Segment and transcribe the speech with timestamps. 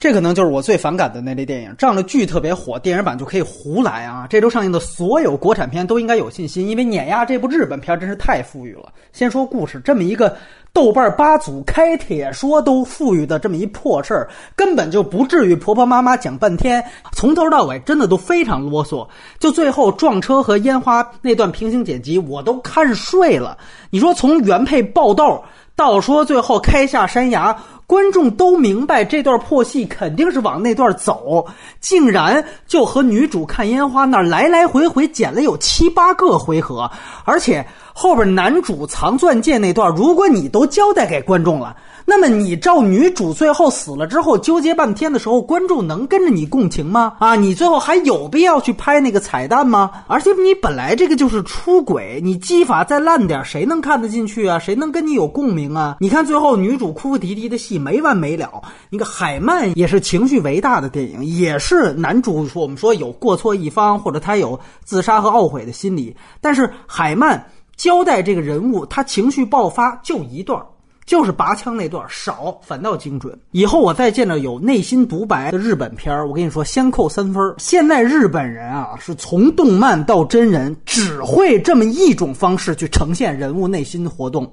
[0.00, 4.26] 这可能就是我最反感的那类电影，仗着剧特别火，电影版就可以胡来啊！
[4.30, 8.90] 这周上映的所有国产片都应该有信心，因为碾压这部日本片真是太富裕了。
[9.12, 10.34] 先说故事，这么一个
[10.72, 14.26] 豆瓣八组开铁说都富裕的这么一破事儿，
[14.56, 16.82] 根本就不至于婆婆妈妈讲半天，
[17.12, 19.06] 从头到尾真的都非常啰嗦。
[19.38, 23.58] 就最后撞车和烟花那段平行剪辑，我都看睡了。
[23.90, 25.44] 你说从原配爆豆
[25.76, 27.54] 到说最后开下山崖。
[27.90, 31.44] 观众都明白这段破戏肯定是往那段走，
[31.80, 36.88] 竟然就和女主看烟花那来来回回剪了有七八个回合，
[37.24, 41.74] 而且后边男主藏钻戒那段，如果你都交代给观众了。
[42.06, 47.12] 那么你照女主最后死了之后纠结半天的时候，观众能跟着你共情吗？
[47.20, 49.90] 啊，你最后还有必要去拍那个彩蛋吗？
[50.08, 54.58] 而且你本来这个就是出轨，你技法再烂点，谁能看得进去啊？
[54.58, 55.96] 谁能跟你有共鸣啊？
[56.00, 58.62] 你看最后女主哭哭啼啼的戏没完没了。
[58.90, 67.44] 一个海曼也是情绪为大的电影，也是男主说我们说有过错一方或者他有自杀和懊悔的心理，但是海曼
[67.76, 70.62] 交代这个人物他情绪爆发就一段。
[71.06, 73.36] 就是拔枪那段少，反倒精准。
[73.50, 77.42] 以后我再见着有内心独白的日本片我跟你说，先扣三分。
[77.58, 84.48] 现在日本人啊，是从动漫到真人，只会这么一种方式去呈现人物内心活动，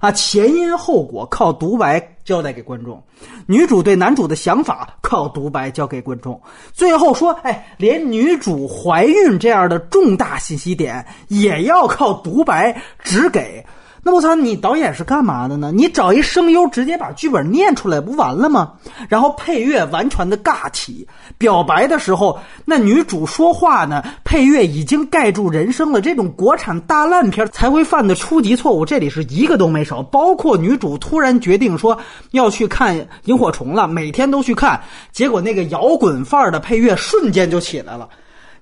[0.00, 3.02] 啊，前因后果靠独白交代给观众，
[3.46, 6.40] 女主对男主的想法靠独白交给观众，
[6.72, 13.64] 最后说，哎，连女主怀孕这样的重大信息点也要靠独白只给。
[14.06, 15.72] 那我操，你导演是干嘛的呢？
[15.74, 18.74] 你找一声优直接把剧本念出来不完了吗？
[19.08, 21.04] 然后配乐完全的尬体，
[21.36, 26.00] 表白的时候那女主说话呢，配乐已经盖住人声了。
[26.00, 30.00] 这种国产大烂片才会犯的初级错误，这里是一个都没少。
[30.04, 31.98] 包括女主突然决定说
[32.30, 38.08] 要去看萤火虫了，每天都去看，结果那个摇滚范儿的配乐瞬间就起来了。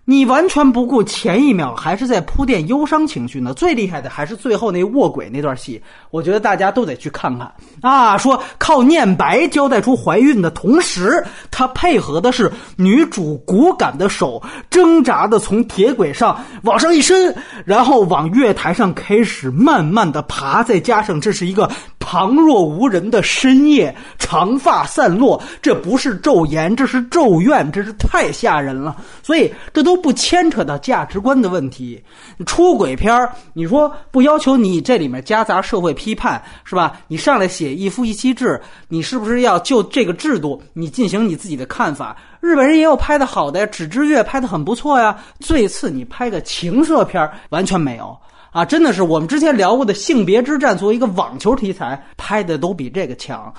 [0.07, 8.19] 你完全不顾前一秒还是在铺垫忧伤情绪呢，最厉害的还是最后那卧轨那段戏，我觉得大家都得去看看啊！
[8.19, 17.35] 说靠念白交代出怀孕的同时，他配合的是女主骨感的手挣扎的从铁轨上往上一伸，
[17.65, 21.71] 然后往月台上开始慢慢的爬，再加上这是一个。
[22.05, 28.95] 旁若无人的深夜，长发散落，这不是咒言，这是咒怨，这是太吓人了。
[29.23, 31.99] 所以这都不牵扯到价值观的问题。
[32.45, 37.01] 出轨片，你说不要求你这里面夹杂社会批判是吧？
[37.09, 42.15] 你上来写一夫一妻制，你是不是要就这个制度你进行你自己的看法？
[42.41, 45.17] 日本人也有拍的好的呀，《纸之月》拍的很不错呀。
[45.41, 48.15] 最次你拍个情色片，完全没有。
[48.55, 53.53] 啊，真的是我们之前聊过的性别之战，作为一个网球题材拍的都比这个强。